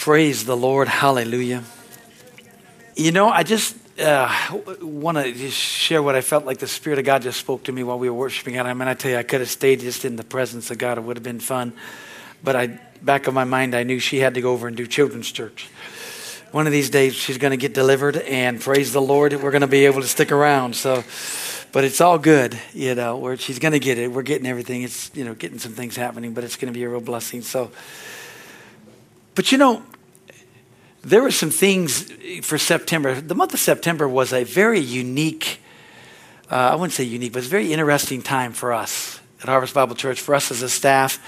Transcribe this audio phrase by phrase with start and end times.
[0.00, 0.88] Praise the Lord.
[0.88, 1.62] Hallelujah.
[2.96, 4.34] You know, I just uh,
[4.80, 7.72] want to just share what I felt like the Spirit of God just spoke to
[7.72, 8.56] me while we were worshiping.
[8.56, 10.78] And I mean, I tell you, I could have stayed just in the presence of
[10.78, 10.96] God.
[10.96, 11.74] It would have been fun.
[12.42, 14.86] But I, back of my mind, I knew she had to go over and do
[14.86, 15.68] children's church.
[16.50, 19.60] One of these days, she's going to get delivered, and praise the Lord, we're going
[19.60, 20.76] to be able to stick around.
[20.76, 21.04] So,
[21.72, 23.18] but it's all good, you know.
[23.18, 24.80] Where she's going to get it, we're getting everything.
[24.80, 27.42] It's you know getting some things happening, but it's going to be a real blessing.
[27.42, 27.70] So,
[29.34, 29.82] but you know,
[31.02, 32.10] there were some things
[32.42, 33.20] for September.
[33.20, 35.60] The month of September was a very unique,
[36.50, 39.72] uh, I wouldn't say unique, but it's a very interesting time for us at Harvest
[39.72, 41.18] Bible Church, for us as a staff,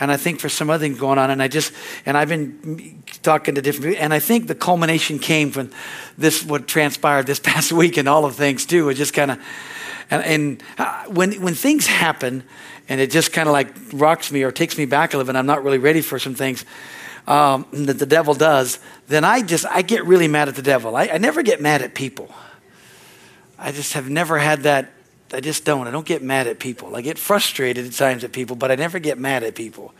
[0.00, 1.30] and I think for some other things going on.
[1.30, 1.72] And I just,
[2.06, 5.70] and I've been talking to different people, and I think the culmination came from
[6.16, 8.88] this, what transpired this past week and all of things too.
[8.88, 9.38] It just kind of,
[10.10, 12.44] and, and uh, when, when things happen,
[12.88, 15.38] and it just kind of like rocks me or takes me back a little bit,
[15.38, 16.64] I'm not really ready for some things
[17.28, 20.96] um, that the devil does, then I just I get really mad at the devil.
[20.96, 22.34] I, I never get mad at people.
[23.58, 24.90] I just have never had that.
[25.32, 25.86] I just don't.
[25.86, 26.96] I don't get mad at people.
[26.96, 29.92] I get frustrated at times at people, but I never get mad at people.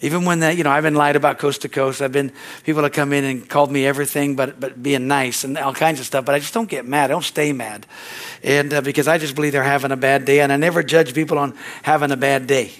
[0.00, 2.02] Even when that, you know, I've been lied about coast to coast.
[2.02, 2.32] I've been
[2.64, 6.00] people have come in and called me everything, but but being nice and all kinds
[6.00, 6.24] of stuff.
[6.24, 7.04] But I just don't get mad.
[7.04, 7.86] I don't stay mad,
[8.42, 11.14] and uh, because I just believe they're having a bad day, and I never judge
[11.14, 12.72] people on having a bad day.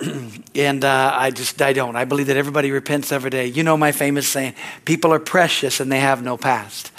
[0.54, 1.96] and uh, I just, I don't.
[1.96, 3.46] I believe that everybody repents every day.
[3.46, 6.90] You know my famous saying, people are precious and they have no past.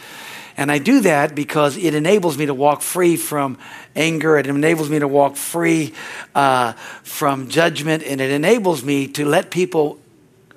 [0.58, 3.58] And I do that because it enables me to walk free from
[3.96, 4.38] anger.
[4.38, 5.94] It enables me to walk free
[6.34, 8.04] uh, from judgment.
[8.04, 10.00] And it enables me to let people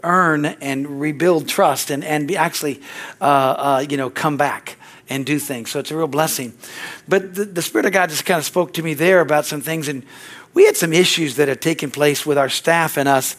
[0.05, 2.81] earn and rebuild trust and, and be actually,
[3.21, 4.77] uh, uh you know, come back
[5.09, 5.71] and do things.
[5.71, 6.53] So it's a real blessing.
[7.09, 9.61] But the, the Spirit of God just kind of spoke to me there about some
[9.61, 9.89] things.
[9.89, 10.05] And
[10.59, 13.37] we had some issues that had taken place with our staff and us.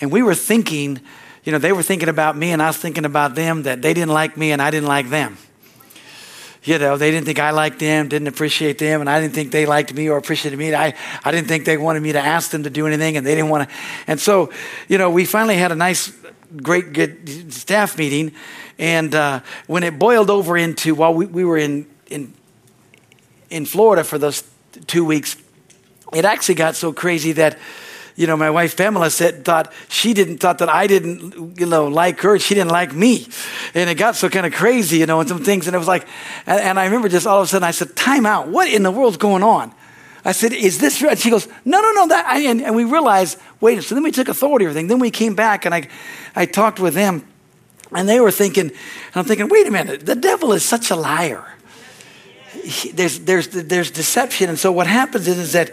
[0.00, 1.00] And we were thinking,
[1.42, 3.92] you know, they were thinking about me and I was thinking about them that they
[3.92, 5.38] didn't like me and I didn't like them.
[6.62, 9.50] You know, they didn't think I liked them, didn't appreciate them, and I didn't think
[9.50, 10.72] they liked me or appreciated me.
[10.72, 13.34] I, I didn't think they wanted me to ask them to do anything, and they
[13.34, 13.74] didn't want to.
[14.06, 14.52] And so,
[14.86, 16.16] you know, we finally had a nice,
[16.62, 18.30] great, good staff meeting.
[18.78, 22.34] And uh, when it boiled over into, while we, we were in, in,
[23.50, 24.44] in Florida for those
[24.86, 25.36] two weeks,
[26.14, 27.58] it actually got so crazy that
[28.16, 31.86] you know, my wife Pamela said thought she didn't thought that I didn't, you know,
[31.86, 32.38] like her.
[32.38, 33.28] She didn't like me,
[33.74, 35.66] and it got so kind of crazy, you know, and some things.
[35.66, 36.08] And it was like,
[36.46, 38.48] and, and, I remember just all of a sudden I said, "Time out!
[38.48, 39.72] What in the world's going on?"
[40.24, 41.10] I said, "Is this?" Real?
[41.10, 43.82] And she goes, "No, no, no." That I, and, and we realized, wait.
[43.82, 44.88] So then we took authority over everything.
[44.88, 45.86] Then we came back and I,
[46.34, 47.26] I talked with them,
[47.92, 48.72] and they were thinking, and
[49.14, 51.44] I'm thinking, wait a minute, the devil is such a liar.
[52.64, 55.72] He, there's there's there's deception, and so what happens is, is that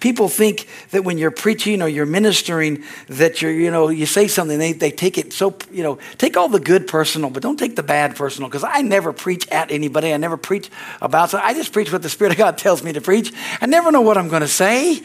[0.00, 4.26] people think that when you're preaching or you're ministering that you're you know you say
[4.26, 7.58] something they, they take it so you know take all the good personal but don't
[7.58, 10.12] take the bad personal because i never preach at anybody.
[10.12, 10.70] I never preach
[11.00, 13.32] about so i just preach what the spirit of god tells me to preach.
[13.60, 14.96] I never know what i'm going to say.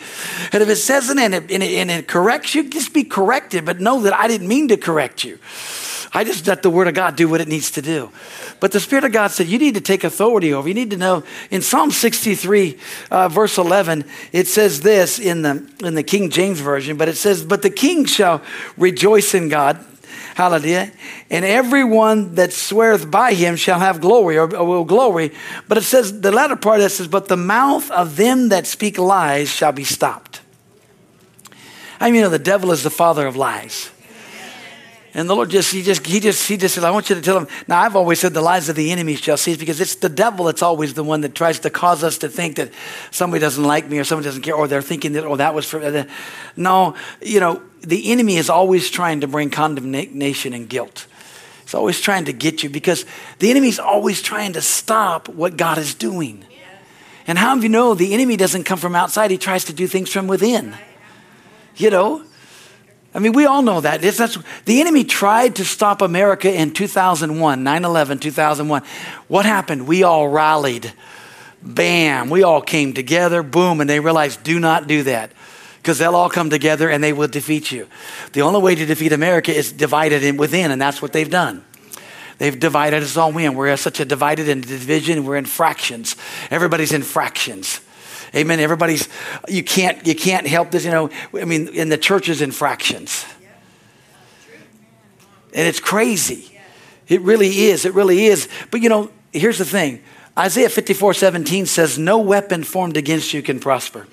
[0.52, 3.04] And if it says it and it, and it, and it corrects you just be
[3.04, 5.38] corrected but know that i didn't mean to correct you
[6.16, 8.10] I just let the Word of God do what it needs to do.
[8.62, 10.66] But the Spirit of God said, You need to take authority over.
[10.66, 11.26] You need to know.
[11.52, 12.80] In Psalm 63,
[13.12, 17.18] uh, verse 11, it says this in the, in the King James Version, but it
[17.18, 18.42] says, But the king shall
[18.78, 19.86] rejoice in God.
[20.36, 20.94] Hallelujah.
[21.30, 25.34] And everyone that sweareth by him shall have glory or, or, will glory.
[25.68, 28.98] But it says, the latter part that says, But the mouth of them that speak
[28.98, 30.40] lies shall be stopped.
[32.00, 33.92] I mean, you know, the devil is the father of lies.
[35.18, 37.22] And the Lord just, he just, he just, he just said, I want you to
[37.22, 37.48] tell him.
[37.70, 40.46] Now, I've always said the lies of the enemy shall cease because it's the devil
[40.46, 42.72] that's always the one that tries to cause us to think that
[43.12, 45.66] somebody doesn't like me or somebody doesn't care or they're thinking that, oh, that was
[45.66, 45.82] for.
[45.82, 46.04] Uh,
[46.58, 51.08] no, you know, the enemy is always trying to bring condemnation and guilt.
[51.64, 53.06] He's always trying to get you because
[53.40, 56.44] the enemy's always trying to stop what God is doing.
[57.26, 59.32] And how do you know the enemy doesn't come from outside?
[59.32, 60.76] He tries to do things from within.
[61.78, 62.24] You know,
[63.16, 64.04] I mean, we all know that.
[64.04, 68.84] It's, that's, the enemy tried to stop America in 2001, 9 11, 2001.
[69.30, 69.88] What happened?
[69.88, 70.92] We all rallied.
[71.64, 72.30] Bam.
[72.30, 73.42] We all came together.
[73.42, 73.80] Boom.
[73.80, 75.32] And they realized, do not do that
[75.78, 77.88] because they'll all come together and they will defeat you.
[78.34, 81.64] The only way to defeat America is divided in within, and that's what they've done.
[82.38, 83.56] They've divided us all in.
[83.56, 85.24] We're such a divided and division.
[85.24, 86.18] We're in fractions.
[86.52, 87.80] Everybody's in fractions.
[88.36, 88.60] Amen.
[88.60, 89.08] Everybody's
[89.48, 90.84] you can't you can't help this.
[90.86, 93.26] You know, I mean, in the churches in fractions,
[95.54, 96.52] and it's crazy.
[97.08, 97.86] It really is.
[97.86, 98.50] It really is.
[98.72, 100.02] But you know, here's the thing.
[100.38, 104.08] Isaiah 54 17 says, No weapon formed against you can prosper.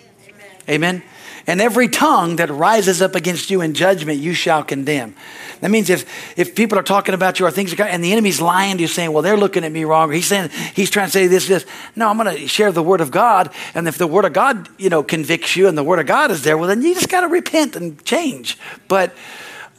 [0.69, 1.03] Amen.
[1.47, 5.15] And every tongue that rises up against you in judgment, you shall condemn.
[5.61, 8.41] That means if, if people are talking about you or things are and the enemy's
[8.41, 11.07] lying to you saying, well, they're looking at me wrong, or he's saying, he's trying
[11.07, 11.65] to say this, this.
[11.95, 13.53] No, I'm going to share the word of God.
[13.75, 16.31] And if the word of God, you know, convicts you and the word of God
[16.31, 18.59] is there, well, then you just got to repent and change.
[18.89, 19.15] But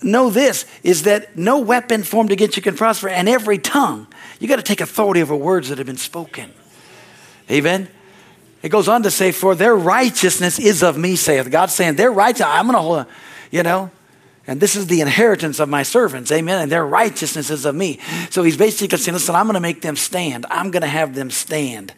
[0.01, 4.07] know this is that no weapon formed against you can prosper, and every tongue,
[4.39, 6.51] you got to take authority over words that have been spoken.
[7.49, 7.89] Amen.
[8.63, 12.11] It goes on to say, For their righteousness is of me, saith God, saying, Their
[12.11, 13.05] righteousness, I'm going to hold,
[13.51, 13.91] you know,
[14.47, 16.31] and this is the inheritance of my servants.
[16.31, 16.61] Amen.
[16.61, 17.99] And their righteousness is of me.
[18.29, 20.45] So he's basically saying, Listen, I'm going to make them stand.
[20.49, 21.93] I'm going to have them stand.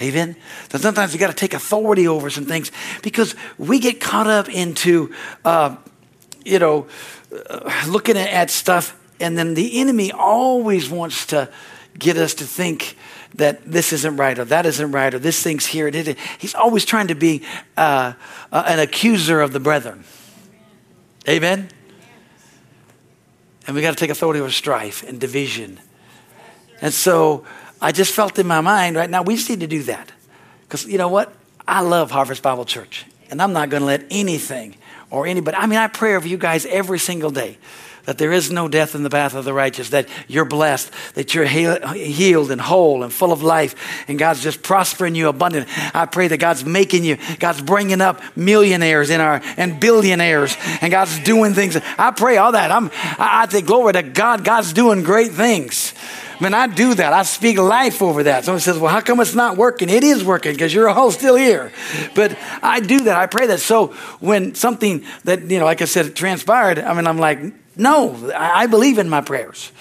[0.00, 0.36] Amen.
[0.70, 2.70] So sometimes you got to take authority over some things
[3.02, 5.14] because we get caught up into,
[5.44, 5.76] uh,
[6.44, 6.86] you know,
[7.48, 11.48] uh, looking at stuff, and then the enemy always wants to
[11.98, 12.96] get us to think
[13.34, 15.90] that this isn't right or that isn't right or this thing's here.
[16.38, 17.42] He's always trying to be
[17.76, 18.12] uh,
[18.50, 20.04] uh, an accuser of the brethren.
[21.28, 21.68] Amen?
[23.66, 25.78] And we got to take authority over strife and division.
[26.80, 27.44] And so
[27.80, 30.10] I just felt in my mind right now, we just need to do that.
[30.62, 31.32] Because you know what?
[31.66, 33.06] I love Harvest Bible Church.
[33.30, 34.76] And I'm not going to let anything
[35.10, 35.56] or anybody.
[35.56, 37.56] I mean, I pray over you guys every single day
[38.04, 41.34] that there is no death in the path of the righteous, that you're blessed, that
[41.34, 43.74] you're healed and whole and full of life,
[44.08, 45.68] and God's just prospering you abundant.
[45.94, 50.90] I pray that God's making you, God's bringing up millionaires in our and billionaires, and
[50.90, 51.76] God's doing things.
[51.98, 52.70] I pray all that.
[52.70, 54.44] I'm, I, I think glory to God.
[54.44, 55.94] God's doing great things.
[56.42, 57.12] Man, I do that.
[57.12, 58.44] I speak life over that.
[58.44, 59.88] Someone says, Well, how come it's not working?
[59.88, 61.70] It is working because you're all still here.
[62.16, 63.16] But I do that.
[63.16, 63.60] I pray that.
[63.60, 63.88] So
[64.18, 67.38] when something that, you know, like I said, transpired, I mean, I'm like,
[67.76, 69.72] No, I, believe in my prayers.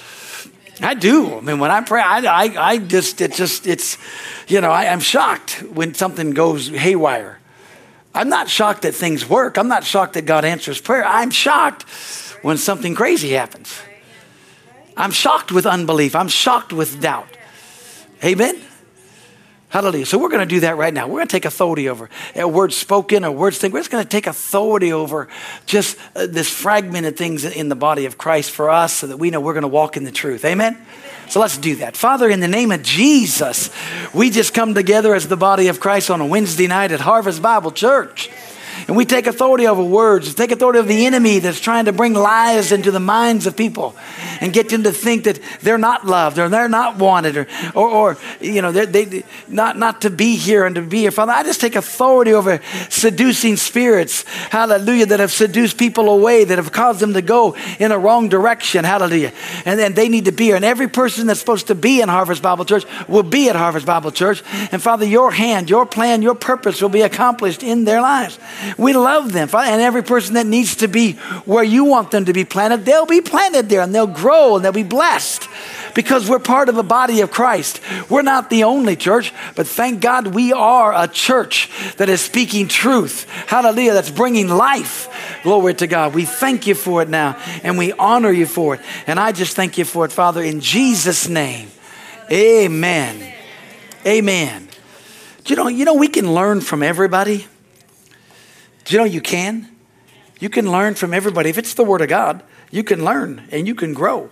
[0.81, 1.37] I do.
[1.37, 3.97] I mean, when I pray, I, I, I just, it just, it's,
[4.47, 7.39] you know, I, I'm shocked when something goes haywire.
[8.13, 9.57] I'm not shocked that things work.
[9.57, 11.05] I'm not shocked that God answers prayer.
[11.05, 11.83] I'm shocked
[12.41, 13.79] when something crazy happens.
[14.97, 16.15] I'm shocked with unbelief.
[16.15, 17.27] I'm shocked with doubt.
[18.23, 18.59] Amen?
[19.71, 20.05] Hallelujah.
[20.05, 21.07] So we're going to do that right now.
[21.07, 23.71] We're going to take authority over a word spoken, a word thing.
[23.71, 25.29] We're just going to take authority over
[25.65, 29.29] just uh, this fragmented things in the body of Christ for us so that we
[29.29, 30.43] know we're going to walk in the truth.
[30.43, 30.77] Amen?
[31.29, 31.95] So let's do that.
[31.95, 33.69] Father, in the name of Jesus,
[34.13, 37.41] we just come together as the body of Christ on a Wednesday night at Harvest
[37.41, 38.29] Bible Church.
[38.87, 41.93] And we take authority over words, we take authority over the enemy that's trying to
[41.93, 43.95] bring lies into the minds of people
[44.39, 47.89] and get them to think that they're not loved or they're not wanted or, or,
[47.89, 51.11] or you know, they, not, not to be here and to be here.
[51.11, 56.57] Father, I just take authority over seducing spirits, hallelujah, that have seduced people away, that
[56.57, 59.31] have caused them to go in a wrong direction, hallelujah.
[59.65, 60.55] And then they need to be here.
[60.55, 63.85] And every person that's supposed to be in Harvest Bible Church will be at Harvest
[63.85, 64.43] Bible Church.
[64.71, 68.39] And Father, your hand, your plan, your purpose will be accomplished in their lives.
[68.77, 69.49] We love them.
[69.53, 71.13] And every person that needs to be
[71.45, 74.65] where you want them to be planted, they'll be planted there and they'll grow and
[74.65, 75.47] they'll be blessed
[75.93, 77.81] because we're part of the body of Christ.
[78.09, 82.67] We're not the only church, but thank God we are a church that is speaking
[82.67, 83.29] truth.
[83.47, 83.93] Hallelujah.
[83.93, 85.09] That's bringing life.
[85.43, 86.13] Glory to God.
[86.13, 88.81] We thank you for it now and we honor you for it.
[89.07, 91.69] And I just thank you for it, Father, in Jesus' name.
[92.31, 93.33] Amen.
[94.05, 94.67] Amen.
[95.45, 97.47] You know, you know, we can learn from everybody.
[98.85, 99.69] Do you know you can?
[100.39, 101.49] You can learn from everybody.
[101.49, 104.29] If it's the Word of God, you can learn and you can grow.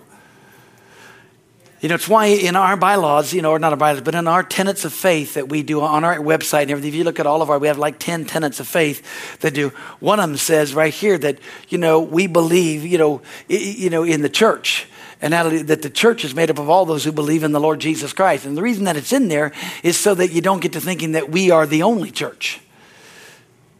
[1.80, 4.28] You know, it's why in our bylaws, you know, or not our bylaws, but in
[4.28, 7.18] our tenets of faith that we do on our website and everything, if you look
[7.18, 9.70] at all of our, we have like 10 tenets of faith that do.
[9.98, 11.38] One of them says right here that,
[11.70, 14.88] you know, we believe, you know, you know, in the church.
[15.22, 17.78] And that the church is made up of all those who believe in the Lord
[17.78, 18.44] Jesus Christ.
[18.44, 19.52] And the reason that it's in there
[19.82, 22.60] is so that you don't get to thinking that we are the only church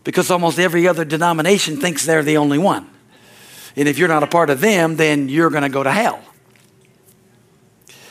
[0.05, 2.89] because almost every other denomination thinks they're the only one.
[3.77, 6.21] And if you're not a part of them, then you're going to go to hell,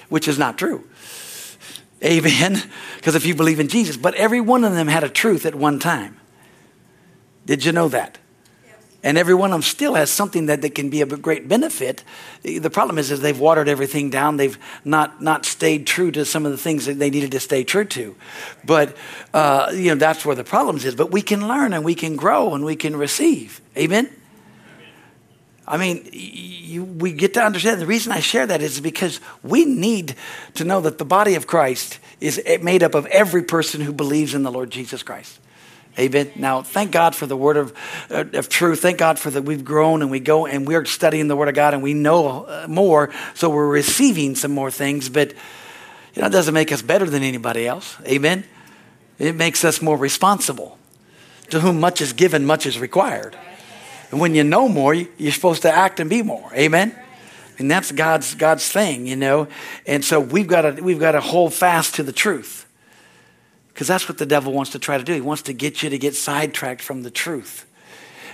[0.07, 0.87] which is not true.
[2.03, 2.61] Amen.
[2.99, 5.55] Because if you believe in Jesus, but every one of them had a truth at
[5.55, 6.19] one time.
[7.45, 8.17] Did you know that?
[9.01, 12.03] And every one of them still has something that, that can be a great benefit.
[12.43, 14.35] The problem is, is they've watered everything down.
[14.35, 17.63] They've not, not stayed true to some of the things that they needed to stay
[17.63, 18.15] true to.
[18.65, 18.97] But,
[19.33, 20.95] uh, you know, that's where the problems is.
[20.95, 23.61] But we can learn and we can grow and we can receive.
[23.77, 24.09] Amen?
[25.65, 29.63] I mean, you, we get to understand the reason I share that is because we
[29.65, 30.15] need
[30.55, 34.33] to know that the body of Christ is made up of every person who believes
[34.33, 35.38] in the Lord Jesus Christ.
[35.99, 36.31] Amen.
[36.37, 37.73] Now, thank God for the word of,
[38.09, 38.81] uh, of truth.
[38.81, 41.55] Thank God for that we've grown and we go and we're studying the word of
[41.55, 43.11] God and we know uh, more.
[43.33, 45.33] So we're receiving some more things, but
[46.13, 47.97] you know, it doesn't make us better than anybody else.
[48.07, 48.45] Amen.
[49.17, 50.77] It makes us more responsible
[51.49, 53.35] To whom much is given, much is required.
[54.11, 56.49] And when you know more, you're supposed to act and be more.
[56.55, 56.95] Amen?
[57.57, 59.47] And that's God's God's thing, you know.
[59.85, 62.65] And so we've got to we've got to hold fast to the truth.
[63.79, 65.13] Because that's what the devil wants to try to do.
[65.13, 67.65] He wants to get you to get sidetracked from the truth.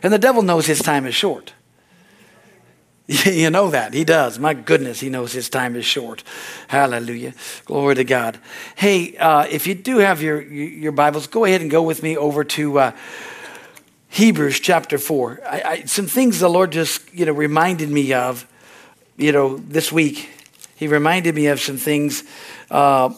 [0.02, 1.54] And the devil knows his time is short.
[3.28, 3.94] You know that.
[3.94, 4.40] He does.
[4.40, 6.24] My goodness, he knows his time is short.
[6.68, 7.36] Hallelujah.
[7.66, 8.40] Glory to God.
[8.74, 12.18] Hey, uh, if you do have your, your Bibles, go ahead and go with me
[12.18, 12.92] over to uh,
[14.10, 15.42] Hebrews chapter 4.
[15.46, 18.48] I, I, some things the Lord just, you know, reminded me of,
[19.16, 20.28] you know, this week.
[20.76, 22.24] He reminded me of some things
[22.72, 23.14] uh,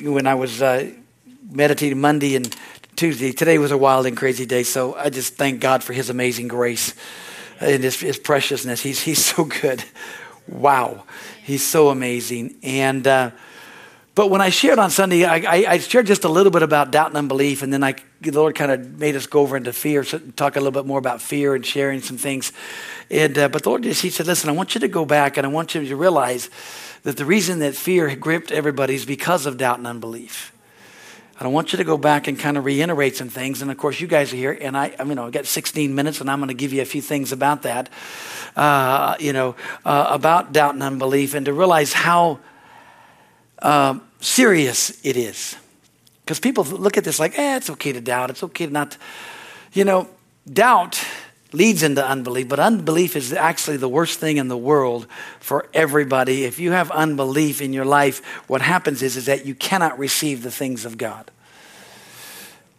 [0.00, 0.62] when I was
[1.50, 2.54] meditating Monday and
[2.96, 3.32] Tuesday.
[3.32, 6.48] Today was a wild and crazy day, so I just thank God for his amazing
[6.48, 6.94] grace
[7.60, 8.82] and his, his preciousness.
[8.82, 9.82] He's, he's so good.
[10.46, 11.04] Wow.
[11.44, 12.56] He's so amazing.
[12.62, 13.30] And, uh,
[14.14, 16.90] but when I shared on Sunday, I, I, I, shared just a little bit about
[16.90, 19.72] doubt and unbelief, and then I, the Lord kind of made us go over into
[19.72, 22.52] fear, so talk a little bit more about fear and sharing some things.
[23.10, 25.36] And uh, but the Lord just He said, "Listen, I want you to go back,
[25.36, 26.50] and I want you to realize
[27.04, 30.52] that the reason that fear gripped everybody is because of doubt and unbelief."
[31.40, 33.62] I want you to go back and kind of reiterate some things.
[33.62, 36.20] And of course, you guys are here, and I, I mean, I've got 16 minutes,
[36.20, 37.88] and I'm going to give you a few things about that,
[38.56, 39.54] uh, you know,
[39.84, 42.40] uh, about doubt and unbelief, and to realize how
[43.60, 45.56] uh, serious it is.
[46.24, 48.30] Because people look at this like, eh, it's okay to doubt.
[48.30, 48.96] It's okay to not,
[49.72, 50.08] you know,
[50.52, 51.02] doubt
[51.52, 55.06] leads into unbelief, but unbelief is actually the worst thing in the world
[55.40, 56.44] for everybody.
[56.44, 60.42] If you have unbelief in your life, what happens is, is that you cannot receive
[60.42, 61.30] the things of God.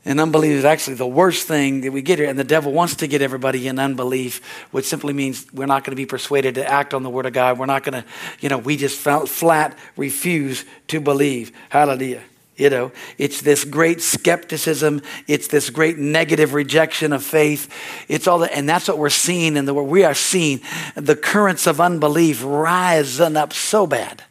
[0.05, 2.29] And unbelief is actually the worst thing that we get here.
[2.29, 5.91] And the devil wants to get everybody in unbelief, which simply means we're not going
[5.91, 7.59] to be persuaded to act on the word of God.
[7.59, 8.09] We're not going to,
[8.39, 11.51] you know, we just flat refuse to believe.
[11.69, 12.23] Hallelujah.
[12.59, 15.01] You know, it's this great skepticism.
[15.27, 17.73] It's this great negative rejection of faith.
[18.09, 19.87] It's all that, and that's what we're seeing in the world.
[19.87, 20.59] We are seeing
[20.95, 24.23] the currents of unbelief rising up so bad.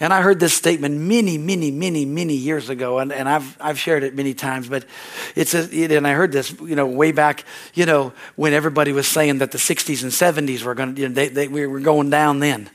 [0.00, 3.78] And I heard this statement many, many, many, many years ago, and, and I've, I've
[3.78, 4.84] shared it many times, but
[5.36, 9.06] it's a, and I heard this, you know, way back, you know, when everybody was
[9.06, 11.78] saying that the 60s and 70s were going to, you know, they, they, we were
[11.78, 12.68] going down then.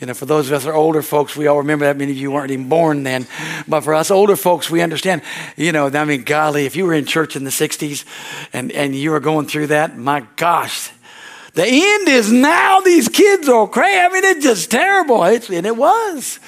[0.00, 1.96] You know, for those of us are older folks, we all remember that.
[1.96, 3.26] Many of you weren't even born then.
[3.68, 5.22] But for us older folks, we understand,
[5.56, 8.04] you know, I mean, golly, if you were in church in the 60s
[8.52, 10.90] and, and you were going through that, my gosh,
[11.54, 12.80] the end is now.
[12.80, 13.98] These kids are crazy.
[13.98, 15.24] I mean, it's just terrible.
[15.24, 16.40] It's, and it was.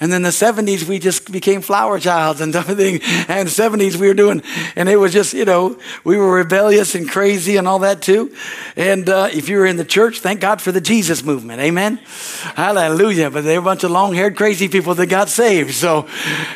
[0.00, 3.00] And then the 70s, we just became flower childs and everything.
[3.28, 4.42] And 70s, we were doing,
[4.74, 8.34] and it was just, you know, we were rebellious and crazy and all that too.
[8.76, 11.60] And uh, if you were in the church, thank God for the Jesus movement.
[11.60, 11.96] Amen.
[12.54, 13.30] Hallelujah.
[13.30, 15.74] But they were a bunch of long haired, crazy people that got saved.
[15.74, 16.08] So,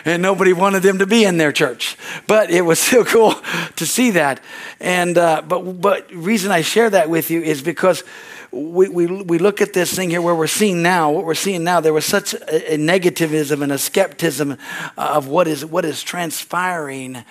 [0.07, 1.97] and nobody wanted them to be in their church.
[2.27, 3.35] But it was still cool
[3.77, 4.41] to see that.
[4.81, 8.05] And, uh, but, but reason I share that with you is because
[8.51, 11.65] we, we, we look at this thing here where we're seeing now, what we're seeing
[11.65, 14.57] now, there was such a, a negativism and a skepticism
[14.97, 17.25] of what is, what is transpiring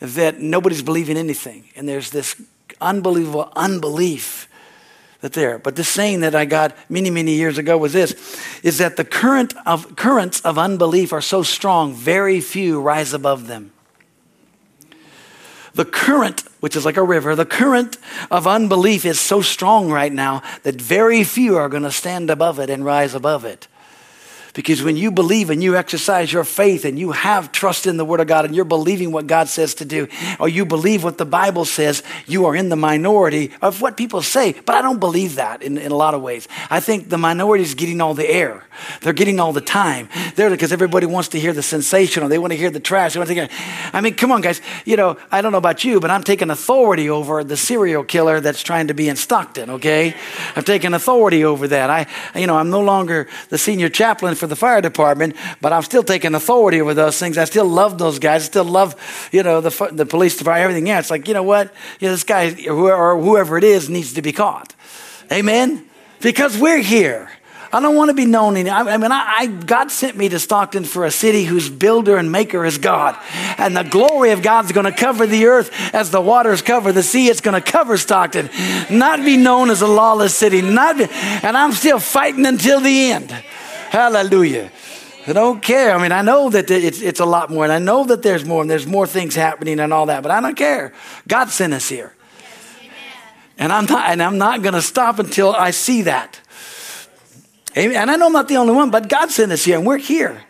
[0.00, 1.64] that nobody's believing anything.
[1.74, 2.40] And there's this
[2.80, 4.48] unbelievable unbelief
[5.20, 5.58] that there.
[5.58, 8.14] But the saying that I got many, many years ago was this,
[8.62, 13.48] is that the current of, currents of unbelief are so strong, very few rise above
[13.48, 13.72] them.
[15.78, 17.98] The current, which is like a river, the current
[18.32, 22.58] of unbelief is so strong right now that very few are going to stand above
[22.58, 23.68] it and rise above it.
[24.58, 28.04] Because when you believe and you exercise your faith and you have trust in the
[28.04, 30.08] Word of God and you're believing what God says to do,
[30.40, 34.20] or you believe what the Bible says, you are in the minority of what people
[34.20, 34.56] say.
[34.66, 36.48] But I don't believe that in, in a lot of ways.
[36.70, 38.64] I think the minority is getting all the air.
[39.00, 40.08] They're getting all the time.
[40.34, 42.28] They're because everybody wants to hear the sensational.
[42.28, 43.12] They want to hear the trash.
[43.12, 43.48] They want to hear,
[43.92, 44.60] I mean, come on, guys.
[44.84, 48.40] You know, I don't know about you, but I'm taking authority over the serial killer
[48.40, 50.16] that's trying to be in Stockton, okay?
[50.56, 51.90] I'm taking authority over that.
[51.90, 55.82] I, you know, I'm no longer the senior chaplain for the fire department, but I'm
[55.82, 57.38] still taking authority over those things.
[57.38, 58.42] I still love those guys.
[58.42, 58.96] I still love,
[59.32, 61.10] you know, the, the police department, everything else.
[61.10, 61.72] Like, you know what?
[62.00, 64.74] You know, this guy or whoever it is needs to be caught.
[65.30, 65.84] Amen?
[66.20, 67.30] Because we're here.
[67.70, 68.56] I don't want to be known.
[68.56, 72.16] Any, I, mean, I, I, God sent me to Stockton for a city whose builder
[72.16, 73.16] and maker is God.
[73.58, 77.02] And the glory of God's going to cover the earth as the waters cover the
[77.02, 77.28] sea.
[77.28, 78.48] It's going to cover Stockton.
[78.90, 80.62] Not be known as a lawless city.
[80.62, 83.44] Not be, and I'm still fighting until the end.
[83.90, 84.70] Hallelujah.
[85.26, 85.94] I don't care.
[85.94, 88.44] I mean, I know that it's, it's a lot more, and I know that there's
[88.44, 90.94] more, and there's more things happening and all that, but I don't care.
[91.26, 92.14] God sent us here.
[93.58, 96.40] and I'm not, and I'm not going to stop until I see that.
[97.76, 97.96] Amen.
[97.96, 99.98] And I know I'm not the only one, but God sent us here, and we're
[99.98, 100.42] here.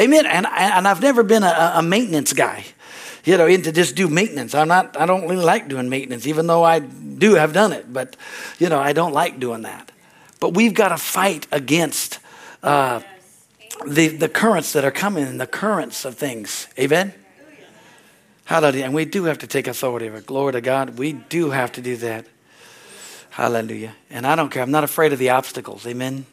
[0.00, 0.24] Amen.
[0.24, 2.64] And, and I've never been a, a maintenance guy
[3.24, 4.54] you know, into just do maintenance.
[4.54, 7.92] I'm not, I don't really like doing maintenance, even though I do have done it.
[7.92, 8.16] But,
[8.58, 9.92] you know, I don't like doing that.
[10.40, 12.18] But we've got to fight against
[12.62, 13.00] uh,
[13.86, 16.66] the, the currents that are coming and the currents of things.
[16.78, 17.14] Amen?
[18.44, 18.84] Hallelujah.
[18.84, 20.26] And we do have to take authority it.
[20.26, 20.98] Glory to God.
[20.98, 22.26] We do have to do that.
[23.30, 23.94] Hallelujah.
[24.10, 24.62] And I don't care.
[24.62, 25.86] I'm not afraid of the obstacles.
[25.86, 26.26] Amen.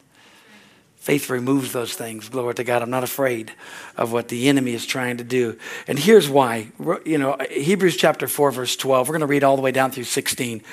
[0.95, 2.27] Faith removes those things.
[2.27, 2.81] Glory to God.
[2.81, 3.53] I'm not afraid
[3.95, 5.57] of what the enemy is trying to do.
[5.87, 6.71] And here's why.
[7.05, 9.07] You know, Hebrews chapter 4, verse 12.
[9.07, 10.63] We're going to read all the way down through 16.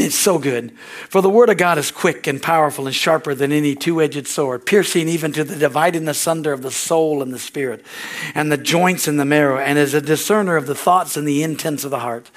[0.00, 0.70] It's so good.
[1.08, 4.28] For the word of God is quick and powerful and sharper than any two edged
[4.28, 7.84] sword, piercing even to the dividing asunder of the soul and the spirit,
[8.32, 11.42] and the joints and the marrow, and is a discerner of the thoughts and the
[11.42, 12.30] intents of the heart.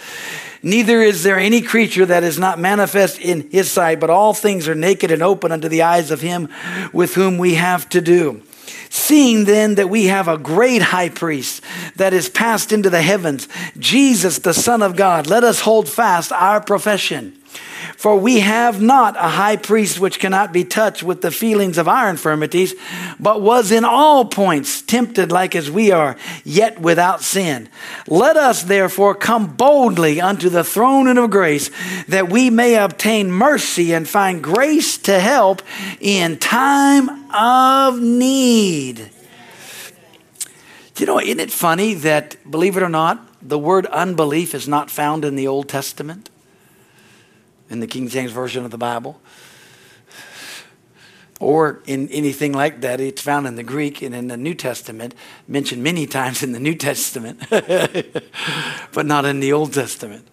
[0.63, 4.67] Neither is there any creature that is not manifest in his sight, but all things
[4.67, 6.49] are naked and open unto the eyes of him
[6.91, 8.41] with whom we have to do.
[8.89, 11.63] Seeing then that we have a great high priest
[11.95, 16.31] that is passed into the heavens, Jesus, the Son of God, let us hold fast
[16.31, 17.37] our profession.
[17.97, 21.87] For we have not a high priest which cannot be touched with the feelings of
[21.87, 22.73] our infirmities,
[23.19, 27.69] but was in all points tempted like as we are, yet without sin.
[28.07, 31.69] Let us therefore come boldly unto the throne of grace,
[32.07, 35.61] that we may obtain mercy and find grace to help
[35.99, 39.11] in time of need.
[40.97, 44.89] You know, isn't it funny that, believe it or not, the word unbelief is not
[44.89, 46.30] found in the Old Testament?
[47.71, 49.21] In the King James Version of the Bible.
[51.39, 55.15] Or in anything like that, it's found in the Greek and in the New Testament,
[55.47, 60.27] mentioned many times in the New Testament, but not in the Old Testament.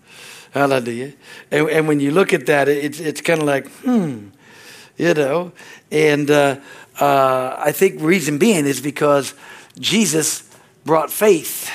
[0.50, 1.14] Hallelujah.
[1.50, 4.28] And, and when you look at that, it's, it's kind of like, hmm,
[4.98, 5.52] you know.
[5.90, 6.60] And uh,
[7.00, 9.34] uh, I think reason being is because
[9.78, 10.42] Jesus
[10.84, 11.70] brought faith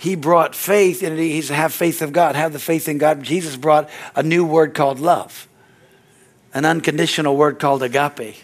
[0.00, 3.22] he brought faith, and he's have faith of God, have the faith in God.
[3.22, 5.46] Jesus brought a new word called love,
[6.54, 8.34] an unconditional word called agape.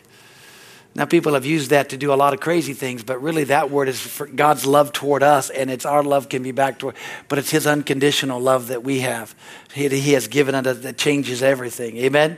[0.94, 3.70] Now, people have used that to do a lot of crazy things, but really that
[3.70, 6.94] word is God's love toward us, and it's our love can be back toward,
[7.26, 9.34] but it's His unconditional love that we have.
[9.72, 11.96] He, he has given us that changes everything.
[11.96, 12.36] Amen?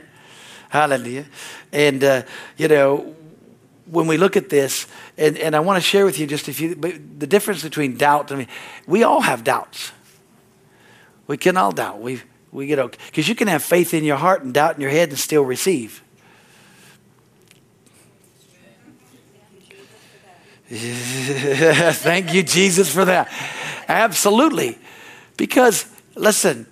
[0.69, 1.25] Hallelujah.
[1.73, 2.21] And, uh,
[2.55, 3.15] you know,
[3.91, 6.53] when we look at this, and, and I want to share with you just a
[6.53, 8.31] few, the difference between doubt.
[8.31, 8.47] I mean,
[8.87, 9.91] we all have doubts.
[11.27, 12.01] We can all doubt.
[12.01, 12.21] We,
[12.51, 12.99] we get okay.
[13.07, 15.43] Because you can have faith in your heart and doubt in your head and still
[15.43, 16.03] receive.
[20.71, 23.31] Thank you, Jesus, for that.
[23.87, 24.77] Absolutely.
[25.35, 26.67] Because, listen,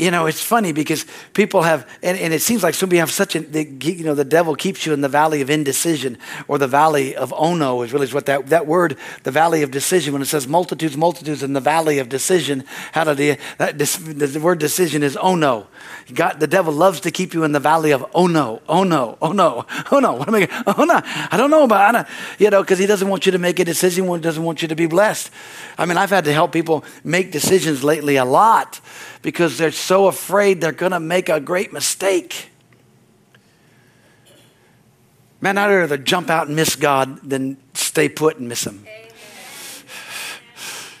[0.00, 3.10] you know, it's funny because people have, and, and it seems like some people have
[3.10, 6.16] such a, they, you know, the devil keeps you in the valley of indecision
[6.48, 10.14] or the valley of ono is really what that, that word, the valley of decision,
[10.14, 14.40] when it says multitudes, multitudes in the valley of decision, how do they, that, the
[14.42, 15.68] word decision is ono.
[16.14, 19.18] God, the devil loves to keep you in the valley of oh no, oh no,
[19.20, 20.14] oh no, oh no.
[20.14, 20.48] What am I?
[20.66, 22.06] Oh no, I don't know about it.
[22.38, 24.08] You know, because he doesn't want you to make a decision.
[24.08, 25.30] He doesn't want you to be blessed.
[25.78, 28.80] I mean, I've had to help people make decisions lately a lot
[29.22, 32.50] because they're so afraid they're going to make a great mistake.
[35.40, 38.86] Man, I'd rather jump out and miss God than stay put and miss Him.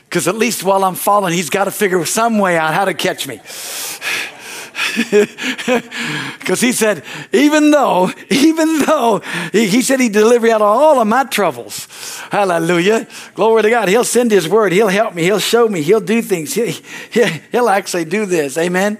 [0.04, 2.94] Because at least while I'm falling, He's got to figure some way out how to
[2.94, 3.40] catch me.
[6.40, 9.20] Because he said, even though, even though,
[9.52, 11.86] he, he said he'd deliver me out of all of my troubles.
[12.30, 13.08] Hallelujah.
[13.34, 13.88] Glory to God.
[13.88, 14.72] He'll send his word.
[14.72, 15.24] He'll help me.
[15.24, 15.82] He'll show me.
[15.82, 16.54] He'll do things.
[16.54, 16.70] He,
[17.10, 18.56] he, he'll actually do this.
[18.56, 18.98] Amen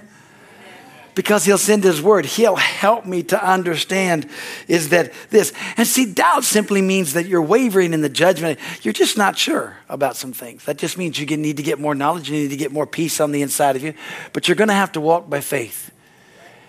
[1.15, 2.25] because he'll send his word.
[2.25, 4.29] He'll help me to understand
[4.67, 5.53] is that this.
[5.77, 8.59] And see, doubt simply means that you're wavering in the judgment.
[8.81, 10.65] You're just not sure about some things.
[10.65, 12.29] That just means you need to get more knowledge.
[12.29, 13.93] You need to get more peace on the inside of you.
[14.33, 15.91] But you're going to have to walk by faith.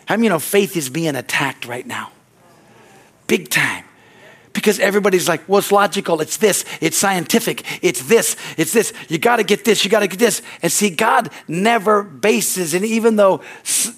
[0.06, 2.10] How many you know faith is being attacked right now?
[3.26, 3.84] Big time.
[4.52, 8.92] Because everybody's like, well, it's logical, it's this, it's scientific, it's this, it's this.
[9.08, 10.42] You got to get this, you got to get this.
[10.62, 13.40] And see, God never bases, and even though,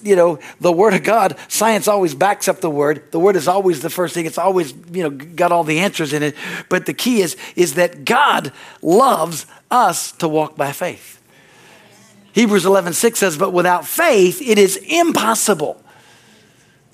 [0.03, 3.49] you know, the Word of God, science always backs up the Word, the Word is
[3.49, 6.37] always the first thing, it's always, you know, got all the answers in it.
[6.69, 11.21] But the key is, is that God loves us to walk by faith.
[12.33, 15.81] Hebrews 11, 6 says, but without faith, it is impossible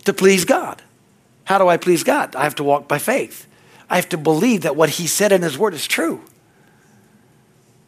[0.05, 0.83] to please God.
[1.45, 2.37] How do I please God?
[2.37, 3.47] I have to walk by faith.
[3.91, 6.23] I have to believe that what He said in His Word is true.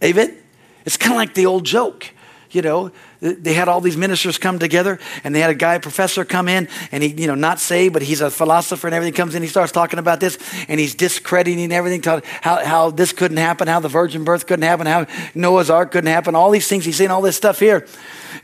[0.03, 0.37] Amen?
[0.85, 2.11] It's kind of like the old joke.
[2.55, 6.25] you know, they had all these ministers come together and they had a guy, professor
[6.25, 9.35] come in and he, you know, not saved, but he's a philosopher and everything comes
[9.35, 9.43] in.
[9.43, 10.39] He starts talking about this
[10.69, 12.03] and he's discrediting everything,
[12.43, 16.11] how, how this couldn't happen, how the virgin birth couldn't happen, how Noah's ark couldn't
[16.11, 16.85] happen, all these things.
[16.85, 17.87] He's saying all this stuff here.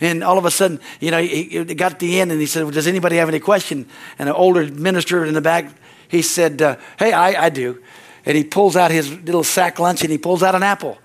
[0.01, 2.47] And all of a sudden, you know, he, he got to the end and he
[2.47, 3.87] said, well, does anybody have any question?
[4.19, 5.71] And an older minister in the back,
[6.09, 7.83] he said, uh, hey, I, I do.
[8.25, 10.99] And he pulls out his little sack lunch and he pulls out an apple.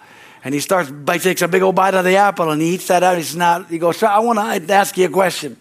[0.43, 2.87] And he starts, he takes a big old bite of the apple and he eats
[2.87, 3.17] that out.
[3.17, 5.57] He's not, he goes, I want to ask you a question.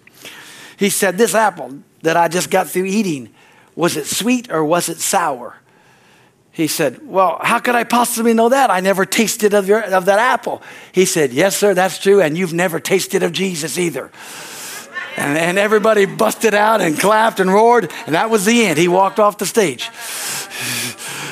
[0.77, 3.33] He said, This apple that I just got through eating,
[3.77, 5.57] was it sweet or was it sour?
[6.51, 8.71] He said, Well, how could I possibly know that?
[8.71, 10.63] I never tasted of, your, of that apple.
[10.93, 12.21] He said, Yes, sir, that's true.
[12.21, 14.11] And you've never tasted of Jesus either.
[15.17, 17.91] And, and everybody busted out and clapped and roared.
[18.07, 18.79] And that was the end.
[18.79, 19.91] He walked off the stage.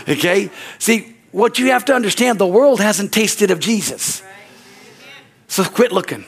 [0.09, 0.51] okay?
[0.79, 4.23] See, what you have to understand the world hasn't tasted of Jesus.
[5.49, 6.25] So quit looking.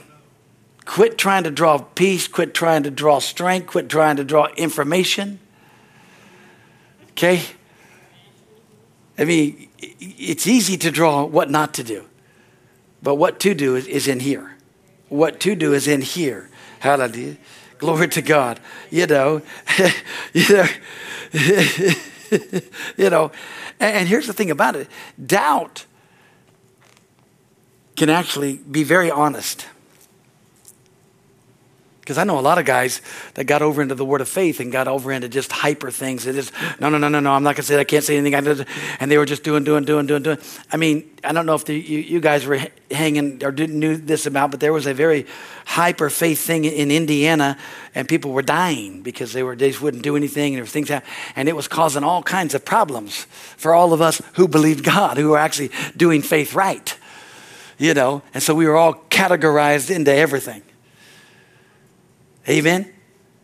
[0.84, 5.38] Quit trying to draw peace, quit trying to draw strength, quit trying to draw information.
[7.12, 7.42] Okay?
[9.18, 12.06] I mean, it's easy to draw what not to do,
[13.02, 14.56] but what to do is, is in here.
[15.08, 16.48] What to do is in here.
[16.82, 17.36] Hallelujah.
[17.78, 18.58] Glory to God.
[18.90, 19.40] You know,
[20.32, 20.66] you know,
[22.96, 23.30] you know,
[23.78, 24.88] and here's the thing about it
[25.24, 25.86] doubt
[27.94, 29.68] can actually be very honest.
[32.02, 33.00] Because I know a lot of guys
[33.34, 36.26] that got over into the word of faith and got over into just hyper things.
[36.26, 37.82] It is, no, no, no, no, no, I'm not going to say that.
[37.82, 38.66] I can't say anything.
[38.98, 40.38] And they were just doing, doing, doing, doing, doing.
[40.72, 42.58] I mean, I don't know if the, you, you, guys were
[42.90, 45.26] hanging or didn't knew this about, but there was a very
[45.64, 47.56] hyper faith thing in Indiana,
[47.94, 50.88] and people were dying because they, were, they just wouldn't do anything, and there things
[50.88, 54.82] happen, and it was causing all kinds of problems for all of us who believed
[54.82, 56.98] God, who were actually doing faith right.
[57.78, 60.62] You know, and so we were all categorized into everything.
[62.48, 62.92] Amen?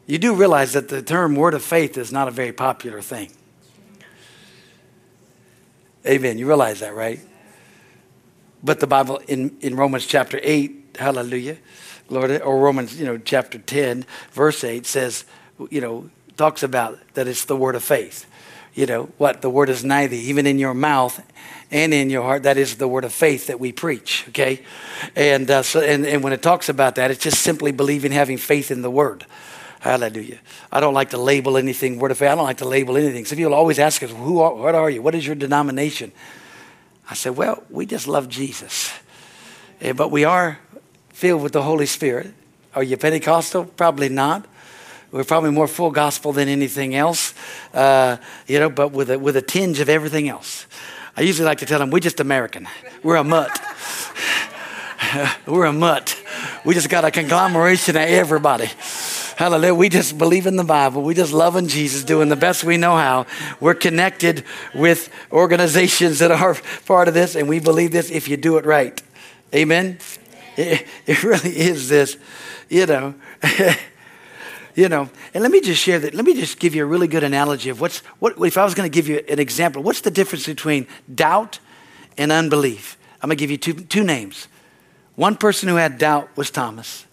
[0.06, 3.30] You do realize that the term word of faith is not a very popular thing.
[6.06, 6.38] Amen.
[6.38, 7.20] You realize that, right?
[8.62, 11.58] But the Bible in, in Romans chapter 8, hallelujah,
[12.08, 15.24] Lord, or Romans, you know, chapter 10, verse 8 says,
[15.70, 18.26] you know, talks about that it's the word of faith.
[18.74, 19.42] You know, what?
[19.42, 21.20] The word is nigh thee, even in your mouth
[21.70, 22.44] and in your heart.
[22.44, 24.62] That is the word of faith that we preach, okay?
[25.16, 28.38] And, uh, so, and, and when it talks about that, it's just simply believing, having
[28.38, 29.26] faith in the word.
[29.80, 30.38] Hallelujah.
[30.72, 32.30] I don't like to label anything word of faith.
[32.30, 33.24] I don't like to label anything.
[33.24, 35.02] So people always ask us, Who are, what are you?
[35.02, 36.12] What is your denomination?
[37.08, 38.92] I said, Well, we just love Jesus.
[39.80, 40.58] But we are
[41.10, 42.34] filled with the Holy Spirit.
[42.74, 43.64] Are you Pentecostal?
[43.64, 44.46] Probably not.
[45.10, 47.32] We're probably more full gospel than anything else,
[47.72, 50.66] uh, you know, but with a, with a tinge of everything else.
[51.16, 52.68] I usually like to tell them, we're just American.
[53.02, 53.58] We're a mutt.
[55.46, 56.22] we're a mutt.
[56.64, 58.70] We just got a conglomeration of everybody.
[59.36, 59.74] Hallelujah.
[59.74, 61.02] We just believe in the Bible.
[61.02, 63.24] We just love in Jesus, doing the best we know how.
[63.60, 64.44] We're connected
[64.74, 68.66] with organizations that are part of this, and we believe this if you do it
[68.66, 69.00] right.
[69.54, 69.98] Amen?
[70.56, 72.18] It, it really is this,
[72.68, 73.14] you know.
[74.74, 76.14] You know, and let me just share that.
[76.14, 78.74] Let me just give you a really good analogy of what's, what, if I was
[78.74, 81.58] going to give you an example, what's the difference between doubt
[82.16, 82.96] and unbelief?
[83.20, 84.46] I'm going to give you two, two names.
[85.16, 87.06] One person who had doubt was Thomas,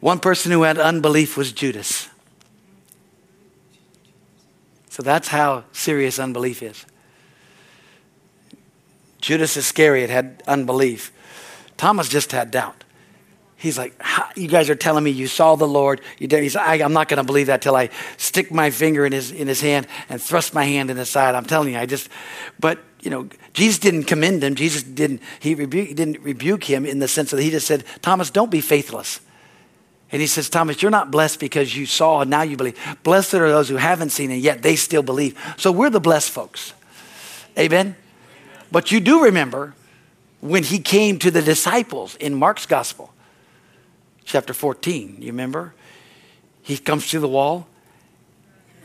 [0.00, 2.08] one person who had unbelief was Judas.
[4.90, 6.84] So that's how serious unbelief is.
[9.22, 11.12] Judas Iscariot had unbelief.
[11.78, 12.81] Thomas just had doubt.
[13.62, 13.94] He's like,
[14.34, 16.00] you guys are telling me you saw the Lord.
[16.18, 16.42] You did.
[16.42, 19.30] He's, I, am not going to believe that till I stick my finger in his
[19.30, 21.36] in his hand and thrust my hand in his side.
[21.36, 22.08] I'm telling you, I just.
[22.58, 24.56] But you know, Jesus didn't commend him.
[24.56, 25.22] Jesus didn't.
[25.38, 28.60] He, rebu- didn't rebuke him in the sense that he just said, Thomas, don't be
[28.60, 29.20] faithless.
[30.10, 32.76] And he says, Thomas, you're not blessed because you saw and now you believe.
[33.04, 35.38] Blessed are those who haven't seen and yet they still believe.
[35.56, 36.74] So we're the blessed folks.
[37.56, 37.94] Amen.
[38.72, 39.74] But you do remember
[40.40, 43.11] when he came to the disciples in Mark's gospel
[44.24, 45.16] chapter 14.
[45.20, 45.74] You remember?
[46.62, 47.66] He comes to the wall,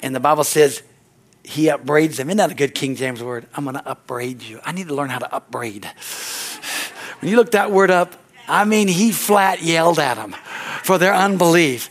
[0.02, 0.82] and the Bible says
[1.44, 2.30] he upbraids them.
[2.30, 3.48] Isn't that a good King James word?
[3.54, 4.60] I'm going to upbraid you.
[4.66, 5.90] I need to learn how to upbraid.
[7.20, 8.16] When you look that word up,
[8.48, 10.36] I mean, he flat yelled at them
[10.84, 11.90] for their unbelief.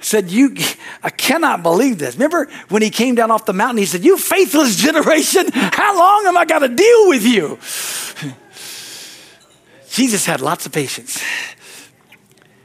[0.00, 0.56] Said, You,
[1.02, 2.14] I cannot believe this.
[2.14, 6.26] Remember when he came down off the mountain, he said, You faithless generation, how long
[6.26, 7.58] am I going to deal with you?
[9.90, 11.22] Jesus had lots of patience.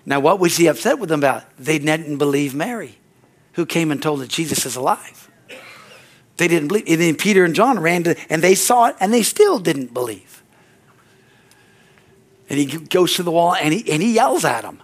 [0.06, 1.44] Now, what was he upset with them about?
[1.58, 2.98] They didn't believe Mary,
[3.54, 5.30] who came and told that Jesus is alive.
[6.38, 6.88] They didn't believe.
[6.88, 9.94] And then Peter and John ran to, and they saw it, and they still didn't
[9.94, 10.42] believe.
[12.50, 14.82] And he goes to the wall and he, and he yells at them.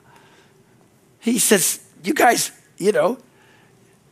[1.19, 3.17] He says, You guys, you know,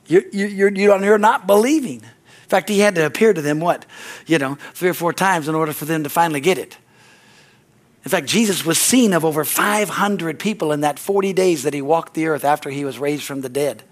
[0.08, 2.02] you're, you're, you're not believing.
[2.02, 3.86] In fact, he had to appear to them, what?
[4.28, 6.78] You know, three or four times in order for them to finally get it.
[8.06, 11.82] In fact, Jesus was seen of over 500 people in that 40 days that he
[11.82, 13.84] walked the earth after he was raised from the dead.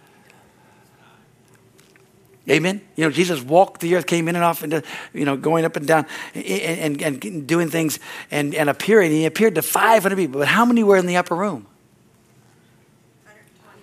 [2.47, 2.81] Amen.
[2.95, 5.77] You know, Jesus walked the earth, came in and off, and you know, going up
[5.77, 7.99] and down, and, and, and doing things,
[8.29, 9.11] and, and appearing.
[9.11, 11.65] He appeared to 500 people, but how many were in the upper room?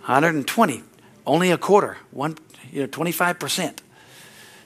[0.04, 0.76] 120.
[0.76, 0.82] 120.
[1.26, 1.96] Only a quarter.
[2.10, 2.36] One,
[2.70, 3.82] you know, 25 percent.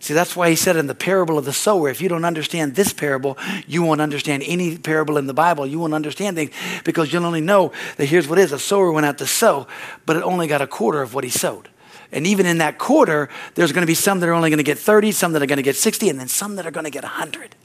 [0.05, 2.75] See, that's why he said in the parable of the sower, if you don't understand
[2.75, 5.67] this parable, you won't understand any parable in the Bible.
[5.67, 6.51] You won't understand things
[6.85, 9.67] because you'll only know that here's what it is a sower went out to sow,
[10.05, 11.71] but it only got a quarter of what he sowed.
[12.13, 14.63] And even in that quarter, there's going to be some that are only going to
[14.63, 16.85] get 30, some that are going to get 60, and then some that are going
[16.85, 17.57] to get 100.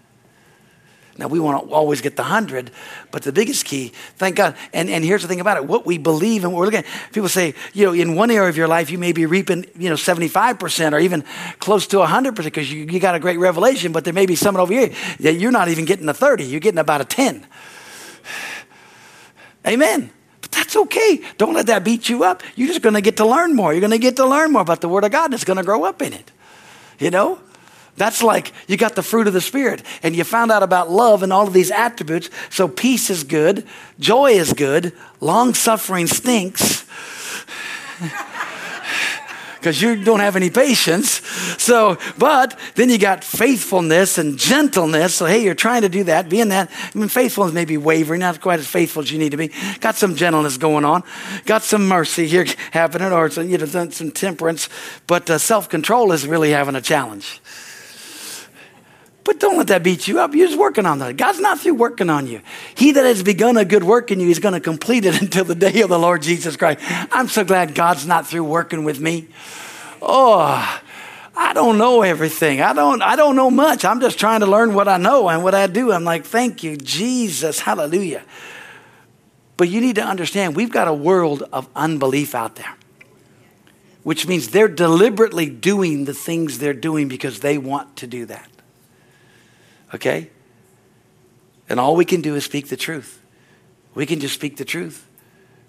[1.20, 2.72] Now, we want to always get the 100,
[3.12, 4.56] but the biggest key, thank God.
[4.72, 7.12] And, and here's the thing about it what we believe and what we're looking at.
[7.12, 9.90] People say, you know, in one area of your life, you may be reaping, you
[9.90, 11.26] know, 75% or even
[11.60, 14.62] close to 100% because you, you got a great revelation, but there may be someone
[14.62, 17.46] over here that you're not even getting a 30, you're getting about a 10.
[19.68, 20.12] Amen.
[20.40, 21.22] But that's okay.
[21.38, 22.44] Don't let that beat you up.
[22.56, 23.74] You're just going to get to learn more.
[23.74, 25.58] You're going to get to learn more about the Word of God, and it's going
[25.58, 26.32] to grow up in it.
[26.98, 27.42] You know?
[28.00, 31.22] That's like you got the fruit of the Spirit and you found out about love
[31.22, 32.30] and all of these attributes.
[32.50, 33.68] So peace is good,
[34.00, 36.86] joy is good, long suffering stinks.
[39.60, 41.22] because you don't have any patience.
[41.62, 45.16] So, but then you got faithfulness and gentleness.
[45.16, 46.72] So, hey, you're trying to do that, being that.
[46.72, 49.52] I mean, faithfulness may be wavering, not quite as faithful as you need to be.
[49.82, 51.04] Got some gentleness going on,
[51.46, 54.70] got some mercy here happening, or some, you know, some temperance.
[55.08, 57.42] But uh, self control is really having a challenge.
[59.30, 60.34] But don't let that beat you up.
[60.34, 61.16] You're just working on that.
[61.16, 62.42] God's not through working on you.
[62.74, 65.46] He that has begun a good work in you is going to complete it until
[65.46, 66.80] the day of the Lord Jesus Christ.
[67.12, 69.28] I'm so glad God's not through working with me.
[70.02, 70.82] Oh,
[71.38, 72.60] I don't know everything.
[72.60, 73.86] I don't, I don't know much.
[73.86, 75.92] I'm just trying to learn what I know and what I do.
[75.92, 77.60] I'm like, thank you, Jesus.
[77.60, 78.24] Hallelujah.
[79.58, 82.76] But you need to understand we've got a world of unbelief out there,
[84.02, 88.50] which means they're deliberately doing the things they're doing because they want to do that.
[89.94, 90.30] Okay?
[91.68, 93.22] And all we can do is speak the truth.
[93.94, 95.08] We can just speak the truth.